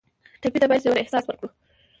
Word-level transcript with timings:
ټپي 0.41 0.57
ته 0.61 0.67
باید 0.69 0.83
ژور 0.85 0.97
احساس 0.99 1.23
ورکړو. 1.27 1.49